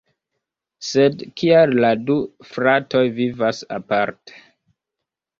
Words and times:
Sed 0.85 1.19
kial 1.41 1.75
la 1.83 1.91
du 2.07 2.15
"fratoj" 2.53 3.01
vivas 3.19 3.59
aparte? 3.77 4.41